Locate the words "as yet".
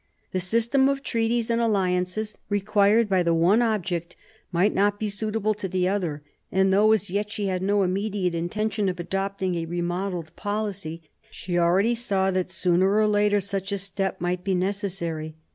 6.91-7.29